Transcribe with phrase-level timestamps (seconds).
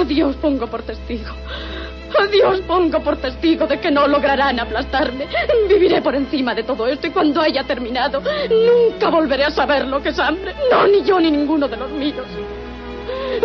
[0.00, 1.28] A Dios pongo por testigo.
[2.18, 5.26] A Dios pongo por testigo de que no lograrán aplastarme.
[5.68, 10.02] Viviré por encima de todo esto y cuando haya terminado, nunca volveré a saber lo
[10.02, 10.54] que es hambre.
[10.72, 12.26] No, ni yo ni ninguno de los míos.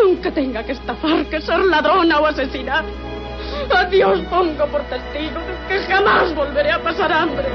[0.02, 2.86] Aunque tenga que estafar, que ser ladrona o asesinar.
[3.76, 7.48] A Dios pongo por testigo de que jamás volveré a pasar hambre.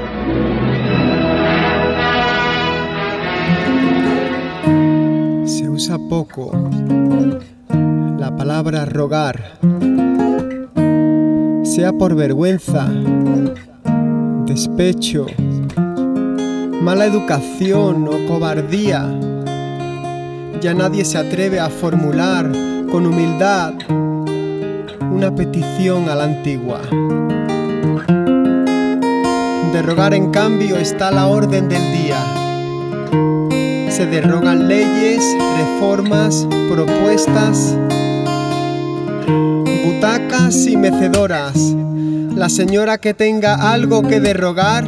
[5.47, 6.51] Se usa poco
[8.21, 9.57] la palabra rogar,
[11.63, 12.87] sea por vergüenza,
[14.45, 15.25] despecho,
[16.83, 19.09] mala educación o cobardía.
[20.61, 22.45] Ya nadie se atreve a formular
[22.91, 26.81] con humildad una petición a la antigua.
[29.73, 32.19] De rogar en cambio está la orden del día.
[33.89, 35.25] Se derrogan leyes,
[35.57, 37.75] reformas, propuestas,
[39.85, 41.55] butacas y mecedoras.
[42.35, 44.85] La señora que tenga algo que derrogar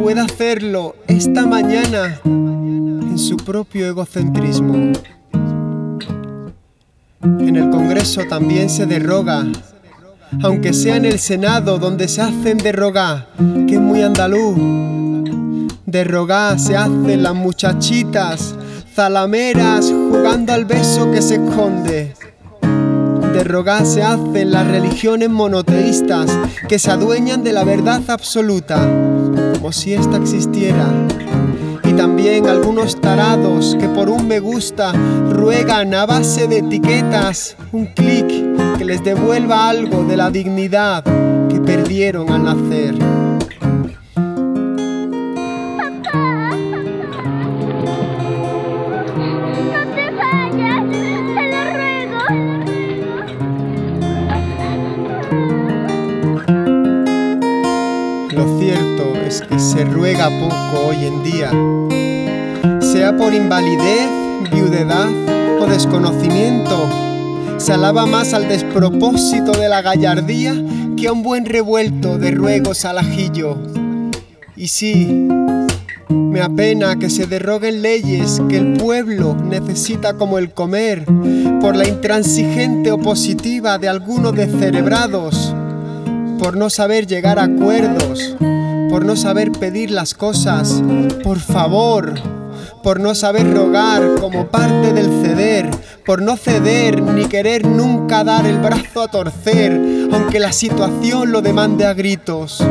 [0.00, 4.92] puede hacerlo esta mañana en su propio egocentrismo.
[7.22, 9.44] En el Congreso también se derroga,
[10.42, 13.28] aunque sea en el Senado donde se hacen derrogar,
[13.66, 14.56] que es muy andaluz.
[15.86, 18.54] Derrogar se hacen las muchachitas,
[18.94, 22.14] zalameras, jugando al beso que se esconde.
[23.36, 26.30] Derrogar se hacen las religiones monoteístas
[26.68, 28.80] que se adueñan de la verdad absoluta,
[29.52, 30.86] como si ésta existiera
[31.96, 34.92] también algunos tarados que por un me gusta
[35.30, 38.26] ruegan a base de etiquetas un clic
[38.78, 41.02] que les devuelva algo de la dignidad
[41.48, 43.25] que perdieron al nacer.
[59.42, 61.50] Que se ruega poco hoy en día,
[62.80, 64.08] sea por invalidez,
[64.52, 65.08] viudedad
[65.60, 66.88] o desconocimiento.
[67.58, 70.54] Se alaba más al despropósito de la gallardía
[70.96, 73.56] que a un buen revuelto de ruegos al ajillo.
[74.56, 75.28] Y sí,
[76.08, 81.04] me apena que se derroguen leyes que el pueblo necesita como el comer
[81.60, 85.54] por la intransigente opositiva de algunos descerebrados
[86.38, 88.36] por no saber llegar a acuerdos,
[88.96, 90.82] por no saber pedir las cosas,
[91.22, 92.14] por favor,
[92.82, 95.68] por no saber rogar como parte del ceder,
[96.06, 99.78] por no ceder ni querer nunca dar el brazo a torcer,
[100.10, 102.64] aunque la situación lo demande a gritos,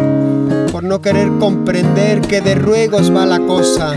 [0.72, 3.94] por no querer comprender que de ruegos va la cosa,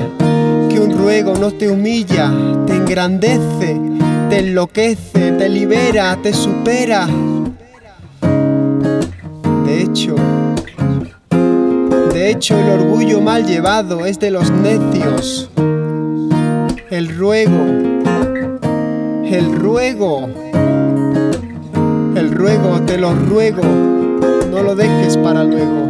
[0.68, 2.30] que un ruego no te humilla,
[2.66, 3.80] te engrandece,
[4.28, 7.08] te enloquece, te libera, te supera.
[9.64, 10.14] De hecho,
[12.18, 15.48] de hecho el orgullo mal llevado es de los necios.
[16.90, 17.64] El ruego,
[19.24, 20.28] el ruego,
[22.16, 23.62] el ruego, te lo ruego,
[24.50, 25.87] no lo dejes para luego.